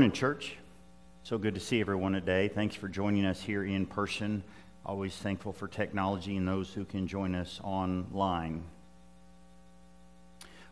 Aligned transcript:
morning, 0.00 0.12
church. 0.12 0.56
So 1.24 1.36
good 1.36 1.52
to 1.52 1.60
see 1.60 1.78
everyone 1.78 2.14
today. 2.14 2.48
Thanks 2.48 2.74
for 2.74 2.88
joining 2.88 3.26
us 3.26 3.42
here 3.42 3.64
in 3.64 3.84
person. 3.84 4.42
Always 4.86 5.14
thankful 5.14 5.52
for 5.52 5.68
technology 5.68 6.38
and 6.38 6.48
those 6.48 6.72
who 6.72 6.86
can 6.86 7.06
join 7.06 7.34
us 7.34 7.60
online. 7.62 8.64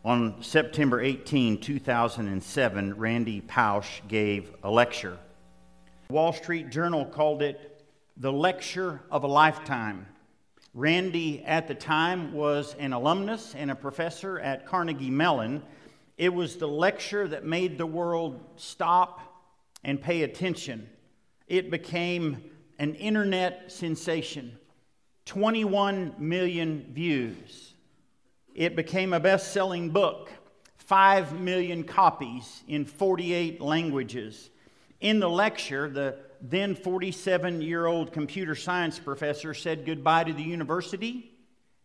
On 0.03 0.41
September 0.41 0.99
18, 0.99 1.61
2007, 1.61 2.97
Randy 2.97 3.41
Pausch 3.41 4.01
gave 4.07 4.51
a 4.63 4.71
lecture. 4.71 5.19
Wall 6.09 6.33
Street 6.33 6.71
Journal 6.71 7.05
called 7.05 7.43
it 7.43 7.85
the 8.17 8.33
lecture 8.33 8.99
of 9.11 9.23
a 9.25 9.27
lifetime. 9.27 10.07
Randy, 10.73 11.43
at 11.45 11.67
the 11.67 11.75
time, 11.75 12.33
was 12.33 12.73
an 12.79 12.93
alumnus 12.93 13.53
and 13.53 13.69
a 13.69 13.75
professor 13.75 14.39
at 14.39 14.65
Carnegie 14.65 15.11
Mellon. 15.11 15.61
It 16.19 16.33
was 16.33 16.57
the 16.57 16.67
lecture 16.67 17.29
that 17.29 17.45
made 17.45 17.77
the 17.77 17.85
world 17.85 18.41
stop 18.57 19.21
and 19.85 20.01
pay 20.01 20.23
attention. 20.23 20.89
It 21.47 21.71
became 21.71 22.43
an 22.77 22.95
internet 22.95 23.71
sensation 23.71 24.59
21 25.23 26.15
million 26.17 26.91
views. 26.91 27.73
It 28.53 28.75
became 28.75 29.13
a 29.13 29.19
best 29.21 29.53
selling 29.53 29.91
book, 29.91 30.29
5 30.75 31.39
million 31.39 31.85
copies 31.85 32.63
in 32.67 32.83
48 32.83 33.61
languages. 33.61 34.49
In 34.99 35.21
the 35.21 35.29
lecture, 35.29 35.89
the 35.89 36.17
then 36.41 36.75
47 36.75 37.61
year 37.61 37.85
old 37.85 38.11
computer 38.11 38.55
science 38.55 38.99
professor 38.99 39.53
said 39.53 39.85
goodbye 39.85 40.25
to 40.25 40.33
the 40.33 40.43
university. 40.43 41.31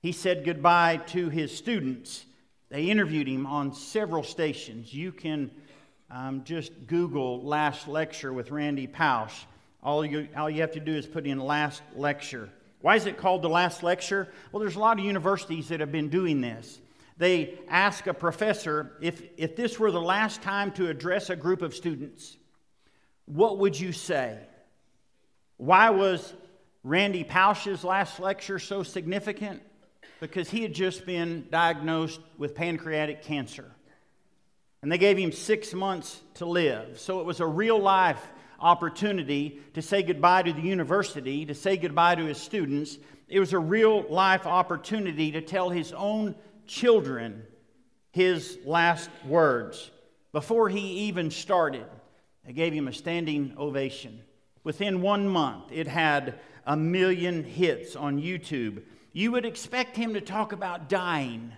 He 0.01 0.11
said 0.11 0.45
goodbye 0.45 0.97
to 1.09 1.29
his 1.29 1.57
students. 1.57 2.27
They 2.75 2.87
interviewed 2.87 3.29
him 3.29 3.47
on 3.47 3.73
several 3.73 4.25
stations. 4.25 4.93
You 4.93 5.13
can 5.13 5.53
um, 6.11 6.43
just 6.43 6.73
Google 6.89 7.41
last 7.41 7.87
lecture 7.87 8.33
with 8.33 8.51
Randy 8.51 8.89
Pausch. 8.89 9.33
All 9.81 10.05
you, 10.05 10.27
all 10.37 10.51
you 10.51 10.63
have 10.63 10.73
to 10.73 10.81
do 10.81 10.93
is 10.93 11.07
put 11.07 11.25
in 11.25 11.39
last 11.39 11.83
lecture. 11.95 12.51
Why 12.81 12.97
is 12.97 13.07
it 13.07 13.17
called 13.17 13.43
the 13.43 13.49
last 13.49 13.85
lecture? 13.85 14.27
Well, 14.51 14.59
there's 14.59 14.75
a 14.75 14.81
lot 14.81 14.99
of 14.99 15.05
universities 15.05 15.69
that 15.69 15.79
have 15.79 15.93
been 15.93 16.09
doing 16.09 16.41
this. 16.41 16.81
They 17.17 17.61
ask 17.69 18.09
a 18.09 18.13
professor 18.13 18.91
if, 19.01 19.23
if 19.37 19.55
this 19.55 19.79
were 19.79 19.93
the 19.93 20.03
last 20.03 20.43
time 20.43 20.73
to 20.73 20.89
address 20.89 21.31
a 21.31 21.37
group 21.37 21.63
of 21.63 21.77
students, 21.77 22.37
what 23.27 23.59
would 23.59 23.79
you 23.79 23.93
say? 23.93 24.37
Why 25.59 25.91
was 25.91 26.35
Randy 26.83 27.23
Pausch's 27.23 27.85
last 27.85 28.19
lecture 28.19 28.59
so 28.59 28.83
significant? 28.83 29.63
Because 30.21 30.51
he 30.51 30.63
had 30.63 30.75
just 30.75 31.05
been 31.07 31.47
diagnosed 31.51 32.21
with 32.39 32.55
pancreatic 32.55 33.23
cancer. 33.23 33.71
And 34.83 34.93
they 34.93 34.99
gave 34.99 35.17
him 35.17 35.33
six 35.33 35.73
months 35.73 36.21
to 36.35 36.47
live. 36.47 37.01
So 37.01 37.21
it 37.21 37.27
was 37.27 37.41
a 37.41 37.47
real 37.47 37.79
life 37.79 38.23
opportunity 38.61 39.61
to 39.75 39.83
say 39.83 40.03
goodbye 40.03 40.43
to 40.43 40.53
the 40.53 40.63
university, 40.63 41.45
to 41.47 41.55
say 41.55 41.77
goodbye 41.77 42.15
to 42.15 42.25
his 42.25 42.39
students. 42.39 42.99
It 43.29 43.41
was 43.41 43.53
a 43.53 43.59
real 43.59 44.03
life 44.09 44.47
opportunity 44.47 45.33
to 45.33 45.41
tell 45.41 45.71
his 45.71 45.93
own 45.93 46.35
children 46.67 47.43
his 48.11 48.59
last 48.65 49.11
words. 49.27 49.91
Before 50.33 50.69
he 50.69 51.09
even 51.09 51.31
started, 51.31 51.87
they 52.47 52.53
gave 52.53 52.73
him 52.73 52.89
a 52.89 52.93
standing 52.93 53.55
ovation. 53.59 54.21
Within 54.63 55.03
one 55.03 55.29
month, 55.29 55.73
it 55.73 55.87
had 55.87 56.39
a 56.67 56.77
million 56.77 57.45
hits 57.45 57.97
on 57.97 58.21
YouTube. 58.21 58.83
You 59.15 59.31
would 59.31 59.47
expect 59.47 59.97
him 59.97 60.15
to 60.15 60.21
talk 60.21 60.51
about 60.51 60.89
dying, 60.89 61.53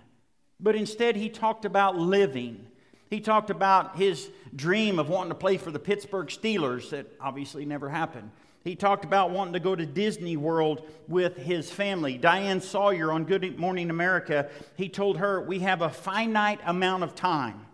but 0.59 0.75
instead 0.75 1.15
he 1.15 1.27
talked 1.27 1.65
about 1.65 1.97
living. 1.97 2.67
He 3.09 3.19
talked 3.19 3.49
about 3.49 3.97
his 3.97 4.29
dream 4.55 4.99
of 4.99 5.09
wanting 5.09 5.31
to 5.31 5.35
play 5.35 5.57
for 5.57 5.71
the 5.71 5.79
Pittsburgh 5.79 6.27
Steelers 6.27 6.91
that 6.91 7.07
obviously 7.19 7.65
never 7.65 7.89
happened. 7.89 8.29
He 8.63 8.75
talked 8.75 9.05
about 9.05 9.31
wanting 9.31 9.53
to 9.53 9.59
go 9.59 9.75
to 9.75 9.87
Disney 9.87 10.37
World 10.37 10.87
with 11.07 11.35
his 11.37 11.71
family. 11.71 12.19
Diane 12.19 12.61
Sawyer 12.61 13.11
on 13.11 13.23
Good 13.23 13.57
Morning 13.57 13.89
America, 13.89 14.49
he 14.75 14.87
told 14.87 15.17
her, 15.17 15.41
We 15.41 15.59
have 15.59 15.81
a 15.81 15.89
finite 15.89 16.59
amount 16.63 17.03
of 17.03 17.15
time. 17.15 17.65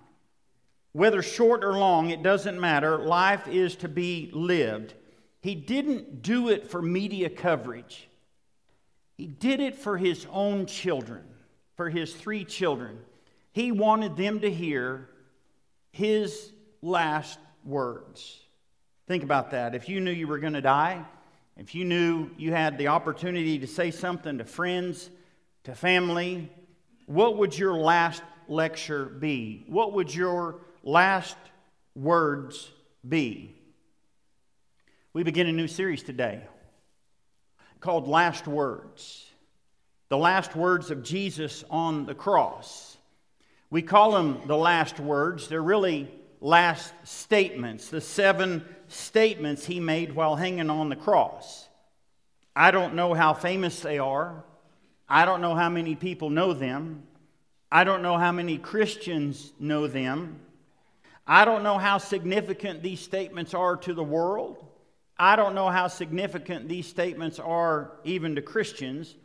Whether 0.94 1.22
short 1.22 1.66
or 1.66 1.74
long, 1.74 2.10
it 2.10 2.24
doesn't 2.24 2.58
matter. 2.58 3.00
Life 3.00 3.50
is 3.50 3.76
to 3.78 3.90
be 3.90 4.30
lived. 4.32 4.94
He 5.42 5.56
didn't 5.56 6.22
do 6.22 6.48
it 6.48 6.70
for 6.70 6.82
media 6.82 7.30
coverage, 7.30 8.08
he 9.18 9.28
did 9.28 9.59
it 9.59 9.75
for 9.75 9.97
his 9.97 10.25
own 10.31 10.66
children, 10.66 11.24
for 11.75 11.90
his 11.90 12.13
three 12.13 12.44
children. 12.44 13.00
He 13.51 13.72
wanted 13.72 14.18
them 14.18 14.40
to 14.40 14.51
hear 14.51 15.09
his 15.91 16.51
last 16.81 17.40
words. 17.63 18.40
Think 19.07 19.24
about 19.24 19.51
that. 19.51 19.75
If 19.75 19.88
you 19.88 20.00
knew 20.00 20.12
you 20.12 20.28
were 20.28 20.40
going 20.40 20.53
to 20.53 20.62
die, 20.62 21.06
if 21.57 21.75
you 21.75 21.85
knew 21.85 22.31
you 22.38 22.51
had 22.51 22.78
the 22.78 22.88
opportunity 22.88 23.59
to 23.59 23.68
say 23.68 23.91
something 23.91 24.40
to 24.40 24.46
friends, 24.46 25.09
to 25.66 25.75
family, 25.75 26.51
what 27.06 27.38
would 27.38 27.57
your 27.57 27.75
last 27.75 28.24
lecture 28.47 29.06
be? 29.06 29.66
What 29.68 29.94
would 29.94 30.13
your 30.13 30.62
last 30.84 31.38
words 31.95 32.72
be? 33.07 33.56
We 35.13 35.22
begin 35.22 35.45
a 35.45 35.51
new 35.51 35.68
series 35.68 36.01
today 36.01 36.41
called 37.84 38.08
Last 38.08 38.48
Words. 38.48 39.30
The 40.08 40.18
last 40.18 40.56
words 40.56 40.90
of 40.90 41.04
Jesus 41.04 41.66
on 41.70 42.06
the 42.06 42.16
cross. 42.16 42.98
We 43.70 43.82
call 43.82 44.14
them 44.14 44.40
the 44.48 44.56
last 44.56 45.02
words. 45.02 45.50
They're 45.50 45.62
really 45.62 46.10
last 46.40 46.94
statements, 47.04 47.90
the 47.90 48.00
seven 48.00 48.64
statements 48.88 49.66
he 49.66 49.82
made 49.82 50.16
while 50.16 50.38
hanging 50.38 50.70
on 50.70 50.88
the 50.88 50.96
cross. 50.96 51.68
I 52.56 52.72
don't 52.72 52.96
know 52.96 53.14
how 53.14 53.34
famous 53.34 53.82
they 53.82 54.00
are. 54.00 54.46
I 55.10 55.26
don't 55.26 55.42
know 55.42 55.56
how 55.56 55.70
many 55.70 55.96
people 55.96 56.30
know 56.30 56.54
them. 56.54 57.04
I 57.70 57.84
don't 57.84 58.02
know 58.02 58.18
how 58.18 58.32
many 58.32 58.58
Christians 58.58 59.52
know 59.60 59.88
them. 59.88 60.40
I 61.28 61.44
don't 61.44 61.64
know 61.64 61.78
how 61.78 61.98
significant 61.98 62.82
these 62.82 63.02
statements 63.02 63.54
are 63.54 63.76
to 63.76 63.94
the 63.94 64.04
world. 64.04 64.64
I 65.18 65.35
don't 65.35 65.56
know 65.56 65.69
how 65.69 65.88
significant 65.88 66.68
these 66.68 66.88
statements 66.88 67.40
are 67.40 67.91
even 68.03 68.35
to 68.35 68.41
Christians. 68.41 69.16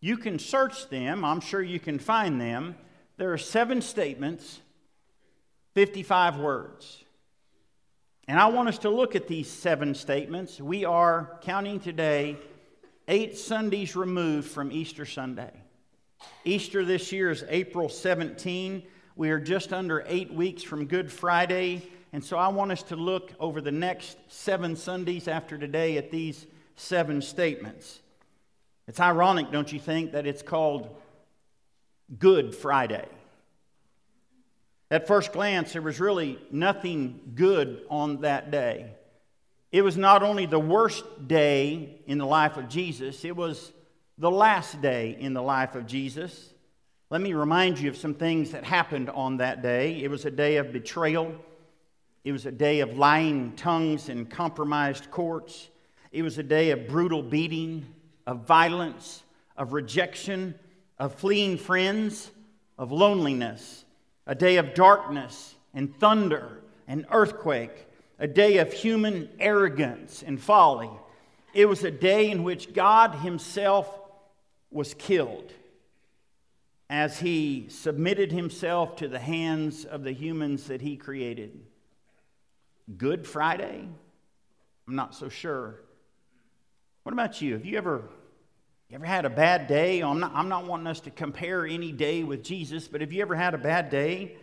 You 0.00 0.16
can 0.16 0.38
search 0.38 0.88
them, 0.88 1.24
I'm 1.24 1.40
sure 1.40 1.62
you 1.62 1.80
can 1.80 1.98
find 1.98 2.40
them. 2.40 2.76
There 3.16 3.32
are 3.32 3.38
seven 3.38 3.80
statements, 3.80 4.60
55 5.74 6.38
words. 6.38 7.04
And 8.28 8.40
I 8.40 8.46
want 8.46 8.68
us 8.68 8.78
to 8.78 8.90
look 8.90 9.14
at 9.14 9.28
these 9.28 9.48
seven 9.48 9.94
statements. 9.94 10.60
We 10.60 10.84
are 10.84 11.38
counting 11.42 11.78
today 11.78 12.36
eight 13.08 13.38
Sundays 13.38 13.94
removed 13.94 14.50
from 14.50 14.72
Easter 14.72 15.06
Sunday. 15.06 15.52
Easter 16.44 16.84
this 16.84 17.12
year 17.12 17.30
is 17.30 17.44
April 17.48 17.88
17. 17.88 18.82
We 19.14 19.30
are 19.30 19.38
just 19.38 19.72
under 19.72 20.04
eight 20.08 20.32
weeks 20.32 20.62
from 20.62 20.86
Good 20.86 21.10
Friday. 21.10 21.88
And 22.16 22.24
so 22.24 22.38
I 22.38 22.48
want 22.48 22.72
us 22.72 22.82
to 22.84 22.96
look 22.96 23.32
over 23.38 23.60
the 23.60 23.70
next 23.70 24.16
seven 24.28 24.74
Sundays 24.74 25.28
after 25.28 25.58
today 25.58 25.98
at 25.98 26.10
these 26.10 26.46
seven 26.74 27.20
statements. 27.20 28.00
It's 28.88 29.00
ironic, 29.00 29.50
don't 29.50 29.70
you 29.70 29.78
think, 29.78 30.12
that 30.12 30.26
it's 30.26 30.40
called 30.40 30.88
Good 32.18 32.54
Friday. 32.54 33.06
At 34.90 35.06
first 35.06 35.34
glance, 35.34 35.74
there 35.74 35.82
was 35.82 36.00
really 36.00 36.38
nothing 36.50 37.20
good 37.34 37.82
on 37.90 38.22
that 38.22 38.50
day. 38.50 38.92
It 39.70 39.82
was 39.82 39.98
not 39.98 40.22
only 40.22 40.46
the 40.46 40.58
worst 40.58 41.04
day 41.28 42.00
in 42.06 42.16
the 42.16 42.24
life 42.24 42.56
of 42.56 42.70
Jesus, 42.70 43.26
it 43.26 43.36
was 43.36 43.72
the 44.16 44.30
last 44.30 44.80
day 44.80 45.14
in 45.20 45.34
the 45.34 45.42
life 45.42 45.74
of 45.74 45.86
Jesus. 45.86 46.48
Let 47.10 47.20
me 47.20 47.34
remind 47.34 47.78
you 47.78 47.90
of 47.90 47.96
some 47.98 48.14
things 48.14 48.52
that 48.52 48.64
happened 48.64 49.10
on 49.10 49.36
that 49.36 49.60
day. 49.60 50.02
It 50.02 50.10
was 50.10 50.24
a 50.24 50.30
day 50.30 50.56
of 50.56 50.72
betrayal, 50.72 51.34
it 52.26 52.32
was 52.32 52.44
a 52.44 52.50
day 52.50 52.80
of 52.80 52.98
lying 52.98 53.52
tongues 53.52 54.08
and 54.08 54.28
compromised 54.28 55.12
courts, 55.12 55.70
it 56.10 56.22
was 56.22 56.38
a 56.38 56.42
day 56.42 56.72
of 56.72 56.88
brutal 56.88 57.22
beating, 57.22 57.86
of 58.26 58.40
violence, 58.48 59.22
of 59.56 59.72
rejection, 59.72 60.56
of 60.98 61.14
fleeing 61.14 61.56
friends, 61.56 62.32
of 62.78 62.90
loneliness, 62.90 63.84
a 64.26 64.34
day 64.34 64.56
of 64.56 64.74
darkness 64.74 65.54
and 65.72 65.96
thunder 66.00 66.62
and 66.88 67.06
earthquake, 67.12 67.86
a 68.18 68.26
day 68.26 68.58
of 68.58 68.72
human 68.72 69.28
arrogance 69.38 70.24
and 70.26 70.40
folly. 70.40 70.90
It 71.54 71.66
was 71.66 71.84
a 71.84 71.92
day 71.92 72.28
in 72.28 72.42
which 72.42 72.74
God 72.74 73.14
Himself 73.14 74.00
was 74.72 74.94
killed 74.94 75.52
as 76.90 77.20
He 77.20 77.66
submitted 77.68 78.32
Himself 78.32 78.96
to 78.96 79.06
the 79.06 79.20
hands 79.20 79.84
of 79.84 80.02
the 80.02 80.12
humans 80.12 80.66
that 80.66 80.80
He 80.80 80.96
created. 80.96 81.60
Good 82.94 83.26
Friday? 83.26 83.88
I'm 84.86 84.94
not 84.94 85.14
so 85.14 85.28
sure. 85.28 85.80
What 87.02 87.12
about 87.12 87.42
you? 87.42 87.54
Have 87.54 87.64
you 87.64 87.76
ever 87.78 88.08
you 88.88 88.94
ever 88.94 89.06
had 89.06 89.24
a 89.24 89.30
bad 89.30 89.66
day? 89.66 90.00
I'm 90.00 90.20
not, 90.20 90.32
I'm 90.32 90.48
not 90.48 90.66
wanting 90.66 90.86
us 90.86 91.00
to 91.00 91.10
compare 91.10 91.66
any 91.66 91.90
day 91.90 92.22
with 92.22 92.44
Jesus, 92.44 92.86
but 92.86 93.00
have 93.00 93.12
you 93.12 93.20
ever 93.20 93.34
had 93.34 93.52
a 93.52 93.58
bad 93.58 93.90
day? 93.90 94.36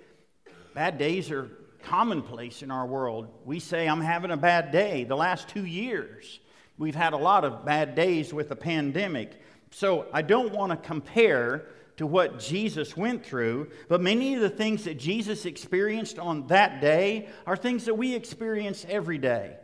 Bad 0.74 0.98
days 0.98 1.32
are 1.32 1.50
commonplace 1.84 2.62
in 2.62 2.70
our 2.70 2.86
world. 2.86 3.30
We 3.46 3.60
say, 3.60 3.88
I'm 3.88 4.02
having 4.02 4.32
a 4.32 4.38
bad 4.38 4.72
day. 4.72 5.06
The 5.06 5.16
last 5.16 5.48
two 5.48 5.66
years, 5.66 6.42
we've 6.78 6.96
had 6.96 7.14
a 7.14 7.18
lot 7.18 7.46
of 7.46 7.66
bad 7.66 7.96
days 7.96 8.34
with 8.34 8.50
the 8.50 8.56
pandemic. 8.56 9.40
So 9.72 10.08
I 10.12 10.22
don't 10.22 10.54
want 10.54 10.72
to 10.72 10.78
compare 10.78 11.68
to 11.98 12.08
what 12.08 12.40
Jesus 12.40 12.98
went 12.98 13.26
through, 13.26 13.70
but 13.88 14.02
many 14.02 14.36
of 14.36 14.42
the 14.42 14.50
things 14.50 14.86
that 14.86 14.98
Jesus 14.98 15.46
experienced 15.46 16.18
on 16.18 16.48
that 16.48 16.82
day 16.82 17.30
are 17.46 17.56
things 17.56 17.86
that 17.86 17.96
we 17.96 18.16
experience 18.16 18.86
every 18.90 19.18
day. 19.18 19.56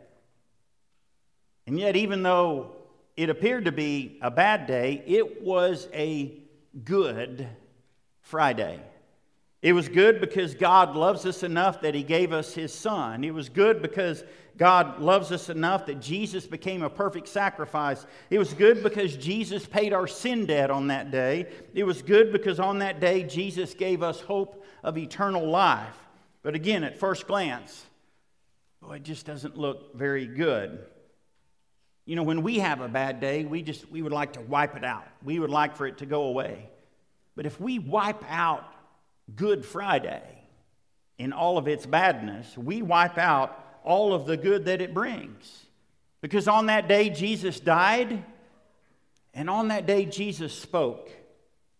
And 1.66 1.78
yet, 1.78 1.96
even 1.96 2.22
though 2.22 2.76
it 3.16 3.30
appeared 3.30 3.66
to 3.66 3.72
be 3.72 4.18
a 4.22 4.30
bad 4.30 4.66
day, 4.66 5.02
it 5.06 5.42
was 5.42 5.88
a 5.92 6.42
good 6.84 7.48
Friday. 8.20 8.80
It 9.62 9.74
was 9.74 9.88
good 9.88 10.20
because 10.20 10.54
God 10.54 10.96
loves 10.96 11.26
us 11.26 11.42
enough 11.42 11.82
that 11.82 11.94
He 11.94 12.02
gave 12.02 12.32
us 12.32 12.54
His 12.54 12.72
Son. 12.72 13.24
It 13.24 13.34
was 13.34 13.48
good 13.48 13.82
because 13.82 14.24
God 14.56 15.00
loves 15.00 15.32
us 15.32 15.48
enough 15.48 15.86
that 15.86 16.00
Jesus 16.00 16.46
became 16.46 16.82
a 16.82 16.90
perfect 16.90 17.28
sacrifice. 17.28 18.06
It 18.30 18.38
was 18.38 18.54
good 18.54 18.82
because 18.82 19.16
Jesus 19.16 19.66
paid 19.66 19.92
our 19.92 20.06
sin 20.06 20.46
debt 20.46 20.70
on 20.70 20.88
that 20.88 21.10
day. 21.10 21.46
It 21.74 21.84
was 21.84 22.02
good 22.02 22.32
because 22.32 22.58
on 22.58 22.78
that 22.78 23.00
day 23.00 23.22
Jesus 23.22 23.74
gave 23.74 24.02
us 24.02 24.20
hope 24.20 24.64
of 24.82 24.96
eternal 24.96 25.46
life. 25.46 25.96
But 26.42 26.54
again, 26.54 26.84
at 26.84 26.98
first 26.98 27.26
glance, 27.26 27.84
boy, 28.82 28.96
it 28.96 29.02
just 29.02 29.26
doesn't 29.26 29.58
look 29.58 29.94
very 29.94 30.26
good. 30.26 30.78
You 32.06 32.16
know, 32.16 32.22
when 32.22 32.42
we 32.42 32.58
have 32.58 32.80
a 32.80 32.88
bad 32.88 33.20
day, 33.20 33.44
we 33.44 33.62
just 33.62 33.90
we 33.90 34.00
would 34.00 34.12
like 34.12 34.32
to 34.34 34.40
wipe 34.40 34.74
it 34.74 34.84
out. 34.84 35.06
We 35.22 35.38
would 35.38 35.50
like 35.50 35.76
for 35.76 35.86
it 35.86 35.98
to 35.98 36.06
go 36.06 36.24
away. 36.24 36.68
But 37.36 37.46
if 37.46 37.60
we 37.60 37.78
wipe 37.78 38.24
out 38.28 38.64
Good 39.36 39.64
Friday 39.64 40.22
in 41.18 41.32
all 41.32 41.58
of 41.58 41.68
its 41.68 41.84
badness, 41.86 42.56
we 42.56 42.82
wipe 42.82 43.18
out 43.18 43.62
all 43.84 44.14
of 44.14 44.26
the 44.26 44.36
good 44.36 44.64
that 44.66 44.80
it 44.80 44.94
brings. 44.94 45.66
Because 46.20 46.48
on 46.48 46.66
that 46.66 46.88
day, 46.88 47.10
Jesus 47.10 47.60
died, 47.60 48.24
and 49.32 49.48
on 49.48 49.68
that 49.68 49.86
day, 49.86 50.04
Jesus 50.04 50.52
spoke. 50.52 51.10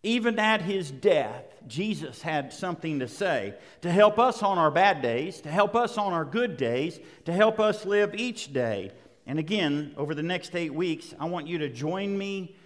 Even 0.03 0.39
at 0.39 0.63
his 0.63 0.91
death, 0.91 1.45
Jesus 1.67 2.23
had 2.23 2.53
something 2.53 3.01
to 3.01 3.09
say 3.09 3.55
to 3.83 3.91
help 3.91 4.19
us 4.19 4.43
on 4.43 4.57
our 4.57 4.71
bad 4.71 5.03
days, 5.03 5.41
to 5.43 5.51
help 5.51 5.75
us 5.75 5.99
on 5.99 6.13
our 6.13 6.25
good 6.25 6.57
days, 6.57 6.99
to 7.27 7.33
help 7.33 7.61
us 7.61 7.85
live 7.85 8.15
each 8.15 8.53
day. 8.53 8.93
And 9.27 9.39
again, 9.39 9.95
over 9.97 10.15
the 10.15 10.23
next 10.23 10.57
eight 10.57 10.73
weeks, 10.73 11.15
I 11.19 11.27
want 11.27 11.47
you 11.47 11.59
to 11.59 11.69
join 11.69 12.17
me 12.17 12.57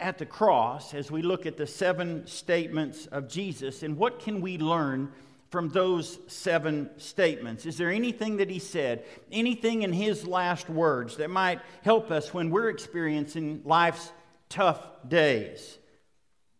at 0.00 0.18
the 0.18 0.26
cross 0.26 0.94
as 0.94 1.10
we 1.10 1.22
look 1.22 1.46
at 1.46 1.56
the 1.56 1.66
seven 1.66 2.26
statements 2.26 3.06
of 3.06 3.28
Jesus 3.28 3.82
and 3.82 3.96
what 3.96 4.20
can 4.20 4.40
we 4.40 4.58
learn 4.58 5.12
from 5.50 5.68
those 5.68 6.18
seven 6.28 6.88
statements? 6.96 7.66
Is 7.66 7.76
there 7.76 7.90
anything 7.90 8.36
that 8.36 8.48
he 8.48 8.58
said, 8.58 9.04
anything 9.32 9.82
in 9.82 9.92
his 9.92 10.26
last 10.26 10.70
words 10.70 11.16
that 11.16 11.28
might 11.28 11.60
help 11.82 12.10
us 12.10 12.32
when 12.32 12.50
we're 12.50 12.68
experiencing 12.68 13.62
life's 13.64 14.12
tough 14.48 14.80
days? 15.06 15.78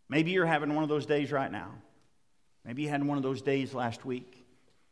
Maybe 0.08 0.32
you're 0.32 0.46
having 0.46 0.74
one 0.74 0.82
of 0.82 0.88
those 0.88 1.06
days 1.06 1.30
right 1.30 1.50
now. 1.50 1.70
Maybe 2.64 2.82
you 2.82 2.88
had 2.88 3.04
one 3.06 3.16
of 3.16 3.22
those 3.22 3.42
days 3.42 3.72
last 3.72 4.04
week. 4.04 4.44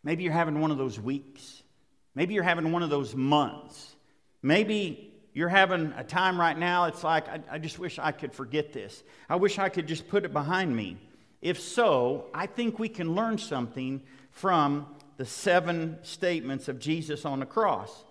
Maybe 0.05 0.23
you're 0.23 0.33
having 0.33 0.61
one 0.61 0.71
of 0.71 0.79
those 0.79 0.99
weeks. 0.99 1.63
Maybe 2.15 2.35
you're 2.35 2.45
having 2.45 2.71
one 2.73 2.85
of 2.85 2.91
those 2.91 3.15
months. 3.15 3.97
Maybe 4.43 5.13
you're 5.35 5.49
having 5.49 5.93
a 5.97 6.05
time 6.05 6.41
right 6.41 6.57
now, 6.57 6.85
it's 6.85 7.05
like, 7.05 7.29
I, 7.29 7.41
I, 7.53 7.59
just 7.59 7.79
wish 7.79 7.99
I 7.99 8.13
could 8.13 8.33
forget 8.33 8.73
this. 8.73 9.03
I 9.29 9.37
wish 9.37 9.59
I 9.59 9.69
could 9.69 9.87
just 9.87 10.09
put 10.09 10.25
it 10.25 10.33
behind 10.33 10.75
me. 10.75 10.97
If 11.41 11.61
so, 11.61 12.27
I 12.35 12.47
think 12.47 12.79
we 12.79 12.89
can 12.89 13.15
learn 13.15 13.39
something 13.39 14.03
from 14.31 14.87
the 15.17 15.25
seven 15.25 15.99
statements 16.03 16.69
of 16.69 16.79
Jesus 16.79 17.25
on 17.25 17.41
the 17.41 17.47
cross. 17.47 18.05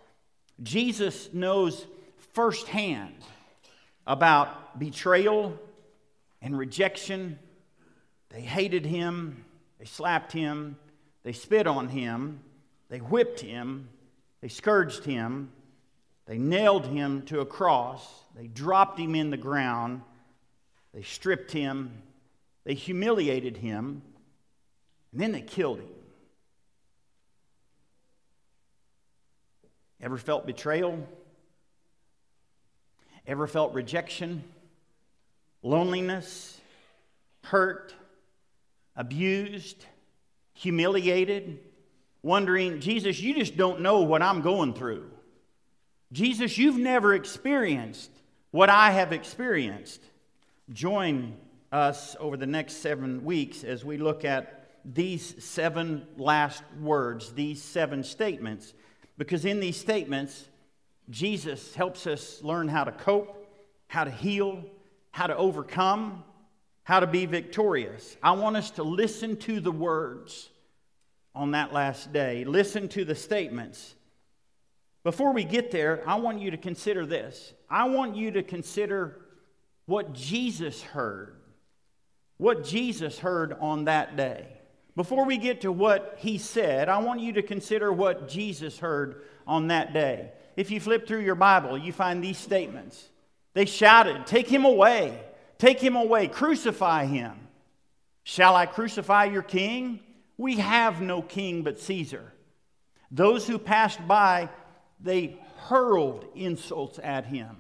Jesus 0.64 1.30
knows 1.34 1.86
firsthand 2.34 3.16
about 4.06 4.80
betrayal 4.80 5.60
and 6.42 6.58
rejection. 6.58 7.40
They 8.30 8.42
hated 8.42 8.86
him, 8.86 9.46
they 9.80 9.86
slapped 9.86 10.32
him, 10.32 10.78
they 11.24 11.34
spit 11.34 11.68
on 11.68 11.90
him, 11.90 12.42
they 12.90 13.00
whipped 13.00 13.42
him, 13.42 13.90
they 14.42 14.48
scourged 14.48 15.04
him, 15.04 15.52
they 16.28 16.38
nailed 16.38 16.86
him 16.86 17.22
to 17.24 17.40
a 17.40 17.46
cross, 17.46 18.06
they 18.36 18.48
dropped 18.48 19.00
him 19.00 19.16
in 19.16 19.30
the 19.30 19.38
ground, 19.38 20.02
they 20.94 21.02
stripped 21.02 21.52
him, 21.52 22.04
they 22.66 22.74
humiliated 22.74 23.58
him, 23.58 24.02
and 25.12 25.22
then 25.22 25.32
they 25.32 25.42
killed 25.42 25.80
him. 25.80 25.88
Ever 30.02 30.18
felt 30.18 30.46
betrayal? 30.46 31.08
Ever 33.26 33.48
felt 33.48 33.74
rejection, 33.74 34.44
loneliness, 35.64 36.60
hurt, 37.44 37.96
abused, 38.96 39.86
humiliated, 40.54 41.60
wondering, 42.22 42.80
Jesus, 42.82 43.20
you 43.20 43.34
just 43.34 43.56
don't 43.56 43.82
know 43.82 44.02
what 44.02 44.22
I'm 44.22 44.42
going 44.42 44.74
through? 44.74 45.10
Jesus, 46.12 46.58
you've 46.58 46.78
never 46.78 47.14
experienced 47.14 48.12
what 48.52 48.70
I 48.70 48.92
have 48.92 49.12
experienced. 49.12 50.02
Join 50.72 51.36
us 51.72 52.16
over 52.20 52.38
the 52.38 52.46
next 52.46 52.78
seven 52.78 53.26
weeks 53.26 53.64
as 53.64 53.84
we 53.84 53.98
look 53.98 54.24
at 54.24 54.70
these 54.86 55.44
seven 55.44 56.08
last 56.18 56.64
words, 56.80 57.34
these 57.34 57.62
seven 57.62 58.04
statements, 58.04 58.74
because 59.18 59.44
in 59.44 59.60
these 59.60 59.78
statements, 59.78 60.48
Jesus 61.10 61.76
helps 61.76 62.08
us 62.08 62.42
learn 62.42 62.70
how 62.70 62.86
to 62.86 62.92
cope, 62.92 63.46
how 63.88 64.06
to 64.06 64.12
heal, 64.12 64.64
how 65.12 65.28
to 65.28 65.36
overcome, 65.36 66.24
how 66.84 67.02
to 67.02 67.08
be 67.08 67.26
victorious. 67.26 68.16
I 68.24 68.32
want 68.32 68.56
us 68.56 68.72
to 68.72 68.84
listen 68.84 69.36
to 69.38 69.60
the 69.60 69.72
words 69.72 70.50
on 71.36 71.52
that 71.52 71.74
last 71.74 72.14
day, 72.14 72.46
listen 72.46 72.88
to 72.90 73.04
the 73.04 73.16
statements 73.16 73.96
before 75.08 75.32
we 75.32 75.46
get 75.46 75.72
there, 75.72 76.04
I 76.06 76.16
want 76.16 76.42
you 76.42 76.52
to 76.52 76.58
consider 76.58 77.06
this. 77.06 77.54
I 77.70 77.88
want 77.88 78.18
you 78.18 78.32
to 78.32 78.44
consider 78.44 79.22
what 79.86 80.12
Jesus 80.12 80.84
heard. 80.84 81.38
What 82.36 82.66
Jesus 82.66 83.18
heard 83.18 83.54
on 83.62 83.86
that 83.86 84.18
day. 84.18 84.50
Before 84.98 85.24
we 85.24 85.38
get 85.38 85.62
to 85.62 85.72
what 85.72 86.16
he 86.18 86.38
said, 86.38 86.90
I 86.90 86.98
want 86.98 87.22
you 87.22 87.32
to 87.32 87.42
consider 87.42 87.90
what 87.94 88.28
Jesus 88.28 88.80
heard 88.80 89.22
on 89.48 89.68
that 89.68 89.94
day. 89.94 90.34
If 90.58 90.72
you 90.72 90.82
flip 90.82 91.08
through 91.08 91.22
your 91.22 91.36
Bible, 91.36 91.78
you 91.78 91.94
find 91.94 92.22
these 92.22 92.38
statements. 92.38 93.08
They 93.54 93.64
shouted, 93.64 94.28
Take 94.28 94.50
him 94.50 94.66
away! 94.66 95.22
Take 95.58 95.80
him 95.80 95.96
away! 95.96 96.28
Crucify 96.28 97.06
him! 97.06 97.48
Shall 98.24 98.58
I 98.58 98.66
crucify 98.66 99.24
your 99.24 99.42
king? 99.42 100.02
We 100.36 100.58
have 100.58 101.00
no 101.00 101.22
king 101.22 101.64
but 101.64 101.80
Caesar. 101.80 102.34
Those 103.10 103.48
who 103.48 103.58
passed 103.58 104.06
by 104.06 104.50
they 105.00 105.38
hurled 105.68 106.26
insults 106.36 107.00
at 107.04 107.26
him. 107.26 107.58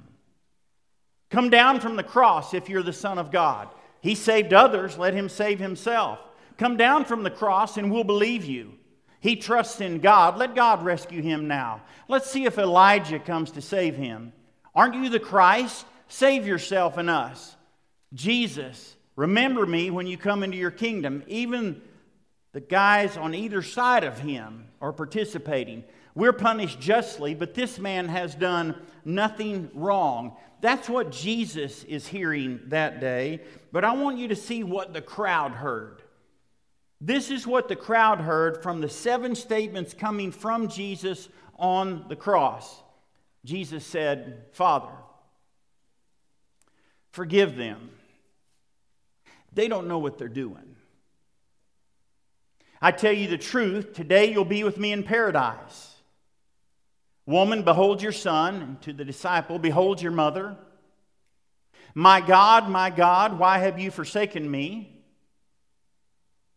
Come 1.29 1.49
down 1.49 1.79
from 1.79 1.95
the 1.95 2.03
cross 2.03 2.53
if 2.53 2.69
you're 2.69 2.83
the 2.83 2.93
Son 2.93 3.17
of 3.17 3.31
God. 3.31 3.69
He 4.01 4.15
saved 4.15 4.53
others, 4.53 4.97
let 4.97 5.13
him 5.13 5.29
save 5.29 5.59
himself. 5.59 6.19
Come 6.57 6.77
down 6.77 7.05
from 7.05 7.23
the 7.23 7.29
cross 7.29 7.77
and 7.77 7.91
we'll 7.91 8.03
believe 8.03 8.45
you. 8.45 8.73
He 9.19 9.35
trusts 9.35 9.81
in 9.81 9.99
God. 9.99 10.37
Let 10.37 10.55
God 10.55 10.85
rescue 10.85 11.21
him 11.21 11.47
now. 11.47 11.81
Let's 12.07 12.29
see 12.29 12.45
if 12.45 12.57
Elijah 12.57 13.19
comes 13.19 13.51
to 13.51 13.61
save 13.61 13.95
him. 13.95 14.31
Aren't 14.73 14.95
you 14.95 15.09
the 15.09 15.19
Christ? 15.19 15.85
Save 16.07 16.47
yourself 16.47 16.97
and 16.97 17.09
us. 17.09 17.55
Jesus, 18.13 18.95
remember 19.15 19.65
me 19.65 19.89
when 19.89 20.07
you 20.07 20.17
come 20.17 20.43
into 20.43 20.57
your 20.57 20.71
kingdom. 20.71 21.23
Even 21.27 21.81
the 22.53 22.61
guys 22.61 23.17
on 23.17 23.35
either 23.35 23.61
side 23.61 24.03
of 24.03 24.19
him 24.19 24.67
are 24.79 24.93
participating. 24.93 25.83
We're 26.17 26.33
punished 26.33 26.79
justly, 26.79 27.35
but 27.35 27.53
this 27.53 27.77
man 27.77 28.07
has 28.07 28.33
done 28.33 28.73
nothing 29.05 29.69
wrong. 29.75 30.35
That's 30.61 30.89
what 30.89 31.11
Jesus 31.11 31.83
is 31.83 32.07
hearing 32.07 32.59
that 32.69 32.99
day. 32.99 33.41
But 33.71 33.85
I 33.85 33.93
want 33.93 34.17
you 34.17 34.27
to 34.29 34.35
see 34.35 34.63
what 34.63 34.93
the 34.93 35.01
crowd 35.03 35.51
heard. 35.51 36.01
This 36.99 37.29
is 37.29 37.45
what 37.45 37.67
the 37.67 37.75
crowd 37.75 38.19
heard 38.19 38.63
from 38.63 38.81
the 38.81 38.89
seven 38.89 39.35
statements 39.35 39.93
coming 39.93 40.31
from 40.31 40.69
Jesus 40.69 41.29
on 41.59 42.05
the 42.09 42.15
cross. 42.15 42.81
Jesus 43.45 43.85
said, 43.85 44.45
Father, 44.53 44.95
forgive 47.11 47.55
them. 47.55 47.91
They 49.53 49.67
don't 49.67 49.87
know 49.87 49.99
what 49.99 50.17
they're 50.17 50.29
doing. 50.29 50.77
I 52.81 52.89
tell 52.89 53.13
you 53.13 53.27
the 53.27 53.37
truth, 53.37 53.93
today 53.93 54.31
you'll 54.31 54.45
be 54.45 54.63
with 54.63 54.79
me 54.79 54.91
in 54.91 55.03
paradise. 55.03 55.93
Woman, 57.27 57.63
behold 57.63 58.01
your 58.01 58.13
son, 58.13 58.61
and 58.61 58.81
to 58.83 58.93
the 58.93 59.03
disciple, 59.03 59.59
behold 59.59 60.01
your 60.01 60.13
mother. 60.13 60.55
My 61.93 62.21
God, 62.21 62.69
my 62.69 62.89
God, 62.89 63.37
why 63.37 63.57
have 63.57 63.77
you 63.77 63.91
forsaken 63.91 64.49
me? 64.49 65.03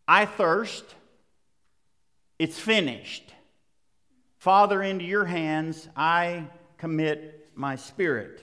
I 0.07 0.25
thirst. 0.25 0.85
It's 2.39 2.57
finished. 2.57 3.33
Father, 4.37 4.81
into 4.81 5.03
your 5.03 5.25
hands 5.25 5.89
I 5.95 6.47
commit 6.77 7.49
my 7.53 7.75
spirit. 7.75 8.41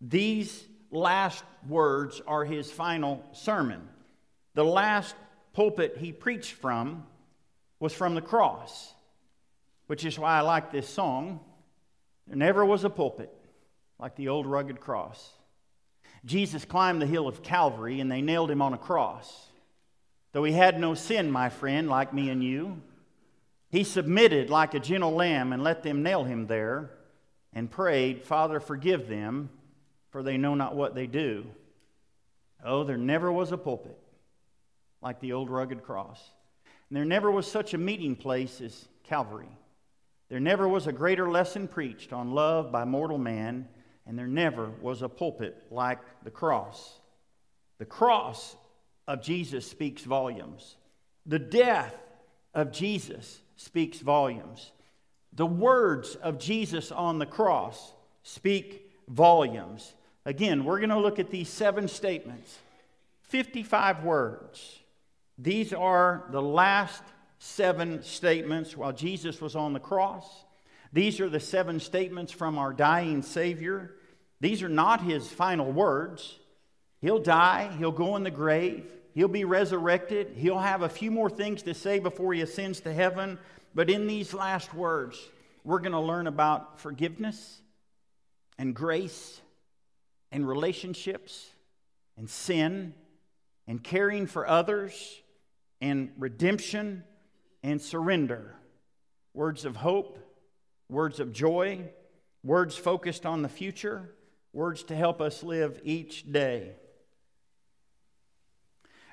These 0.00 0.64
last 0.90 1.44
words 1.68 2.22
are 2.26 2.44
his 2.44 2.72
final 2.72 3.22
sermon. 3.32 3.86
The 4.54 4.64
last 4.64 5.14
pulpit 5.52 5.98
he 5.98 6.10
preached 6.10 6.54
from 6.54 7.04
was 7.80 7.92
from 7.92 8.14
the 8.14 8.22
cross, 8.22 8.94
which 9.88 10.06
is 10.06 10.18
why 10.18 10.38
I 10.38 10.40
like 10.40 10.72
this 10.72 10.88
song. 10.88 11.40
There 12.26 12.36
never 12.36 12.64
was 12.64 12.84
a 12.84 12.90
pulpit 12.90 13.32
like 13.98 14.16
the 14.16 14.28
old 14.28 14.46
rugged 14.46 14.80
cross. 14.80 15.32
Jesus 16.24 16.64
climbed 16.64 17.00
the 17.00 17.06
hill 17.06 17.28
of 17.28 17.42
Calvary 17.42 18.00
and 18.00 18.10
they 18.10 18.20
nailed 18.20 18.50
him 18.50 18.62
on 18.62 18.74
a 18.74 18.78
cross. 18.78 19.46
Though 20.32 20.44
he 20.44 20.52
had 20.52 20.78
no 20.78 20.94
sin, 20.94 21.30
my 21.30 21.48
friend, 21.48 21.88
like 21.88 22.12
me 22.12 22.28
and 22.30 22.42
you, 22.42 22.82
he 23.70 23.84
submitted 23.84 24.50
like 24.50 24.74
a 24.74 24.80
gentle 24.80 25.12
lamb 25.12 25.52
and 25.52 25.62
let 25.62 25.82
them 25.82 26.02
nail 26.02 26.24
him 26.24 26.46
there 26.46 26.90
and 27.52 27.70
prayed, 27.70 28.22
Father, 28.22 28.60
forgive 28.60 29.08
them, 29.08 29.50
for 30.10 30.22
they 30.22 30.36
know 30.36 30.54
not 30.54 30.76
what 30.76 30.94
they 30.94 31.06
do. 31.06 31.46
Oh, 32.64 32.84
there 32.84 32.96
never 32.96 33.30
was 33.30 33.52
a 33.52 33.56
pulpit 33.56 33.98
like 35.00 35.20
the 35.20 35.32
old 35.32 35.50
rugged 35.50 35.82
cross. 35.82 36.20
And 36.88 36.96
there 36.96 37.04
never 37.04 37.30
was 37.30 37.50
such 37.50 37.74
a 37.74 37.78
meeting 37.78 38.16
place 38.16 38.60
as 38.60 38.88
Calvary. 39.04 39.48
There 40.28 40.40
never 40.40 40.68
was 40.68 40.86
a 40.86 40.92
greater 40.92 41.30
lesson 41.30 41.68
preached 41.68 42.12
on 42.12 42.32
love 42.32 42.72
by 42.72 42.84
mortal 42.84 43.18
man, 43.18 43.68
and 44.06 44.18
there 44.18 44.26
never 44.26 44.70
was 44.80 45.02
a 45.02 45.08
pulpit 45.08 45.62
like 45.70 46.00
the 46.24 46.30
cross. 46.30 47.00
The 47.78 47.84
cross 47.84 48.56
of 49.06 49.22
Jesus 49.22 49.68
speaks 49.68 50.02
volumes. 50.02 50.76
The 51.26 51.38
death 51.38 51.94
of 52.54 52.72
Jesus 52.72 53.40
speaks 53.56 53.98
volumes. 53.98 54.72
The 55.32 55.46
words 55.46 56.16
of 56.16 56.38
Jesus 56.38 56.90
on 56.90 57.18
the 57.18 57.26
cross 57.26 57.92
speak 58.22 58.90
volumes. 59.08 59.94
Again, 60.24 60.64
we're 60.64 60.78
going 60.78 60.90
to 60.90 60.98
look 60.98 61.18
at 61.18 61.30
these 61.30 61.48
seven 61.48 61.86
statements 61.88 62.58
55 63.22 64.02
words. 64.04 64.78
These 65.38 65.72
are 65.72 66.24
the 66.30 66.42
last 66.42 67.02
seven 67.38 68.02
statements 68.02 68.76
while 68.76 68.92
Jesus 68.92 69.40
was 69.40 69.56
on 69.56 69.72
the 69.72 69.80
cross. 69.80 70.44
These 70.92 71.20
are 71.20 71.28
the 71.28 71.40
seven 71.40 71.80
statements 71.80 72.32
from 72.32 72.58
our 72.58 72.72
dying 72.72 73.22
Savior. 73.22 73.94
These 74.40 74.62
are 74.62 74.68
not 74.68 75.02
his 75.02 75.28
final 75.28 75.70
words. 75.70 76.38
He'll 77.00 77.18
die, 77.18 77.74
he'll 77.78 77.92
go 77.92 78.16
in 78.16 78.22
the 78.22 78.30
grave, 78.30 78.90
he'll 79.14 79.28
be 79.28 79.44
resurrected, 79.44 80.32
he'll 80.36 80.58
have 80.58 80.82
a 80.82 80.88
few 80.88 81.10
more 81.10 81.28
things 81.28 81.62
to 81.64 81.74
say 81.74 81.98
before 81.98 82.32
he 82.32 82.40
ascends 82.40 82.80
to 82.80 82.92
heaven. 82.92 83.38
But 83.74 83.90
in 83.90 84.06
these 84.06 84.32
last 84.32 84.72
words, 84.72 85.18
we're 85.64 85.80
going 85.80 85.92
to 85.92 86.00
learn 86.00 86.26
about 86.26 86.80
forgiveness 86.80 87.60
and 88.58 88.74
grace 88.74 89.40
and 90.32 90.48
relationships 90.48 91.46
and 92.16 92.30
sin 92.30 92.94
and 93.66 93.82
caring 93.82 94.26
for 94.26 94.46
others 94.46 95.20
and 95.80 96.10
redemption 96.18 97.04
and 97.62 97.80
surrender. 97.80 98.54
Words 99.34 99.64
of 99.64 99.76
hope, 99.76 100.18
words 100.88 101.20
of 101.20 101.32
joy, 101.32 101.90
words 102.42 102.76
focused 102.76 103.26
on 103.26 103.42
the 103.42 103.48
future, 103.48 104.14
words 104.52 104.84
to 104.84 104.96
help 104.96 105.20
us 105.20 105.42
live 105.42 105.80
each 105.84 106.30
day. 106.30 106.72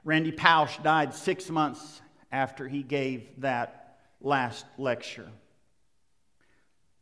Randy 0.04 0.32
Pausch 0.32 0.78
died 0.80 1.14
six 1.14 1.50
months 1.50 2.02
after 2.32 2.68
he 2.68 2.84
gave 2.84 3.28
that 3.40 3.98
last 4.22 4.66
lecture. 4.78 5.30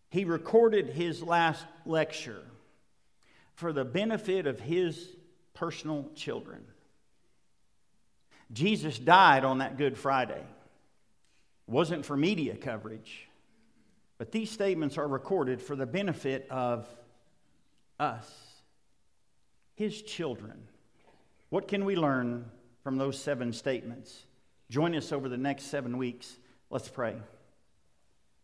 He 0.09 0.25
recorded 0.25 0.89
his 0.89 1.23
last 1.23 1.65
lecture 1.85 2.43
for 3.53 3.71
the 3.71 3.85
benefit 3.85 4.45
of 4.45 4.59
his 4.59 5.07
personal 5.53 6.09
children. 6.15 6.65
Jesus 8.51 8.99
died 8.99 9.45
on 9.45 9.59
that 9.59 9.77
Good 9.77 9.97
Friday. 9.97 10.43
Wasn't 11.71 12.05
for 12.05 12.17
media 12.17 12.57
coverage, 12.57 13.29
but 14.17 14.33
these 14.33 14.51
statements 14.51 14.97
are 14.97 15.07
recorded 15.07 15.61
for 15.61 15.73
the 15.77 15.85
benefit 15.85 16.45
of 16.49 16.85
us, 17.97 18.29
his 19.75 20.01
children. 20.01 20.67
What 21.47 21.69
can 21.69 21.85
we 21.85 21.95
learn 21.95 22.51
from 22.83 22.97
those 22.97 23.17
seven 23.17 23.53
statements? 23.53 24.25
Join 24.69 24.93
us 24.95 25.13
over 25.13 25.29
the 25.29 25.37
next 25.37 25.67
seven 25.67 25.97
weeks. 25.97 26.35
Let's 26.69 26.89
pray. 26.89 27.15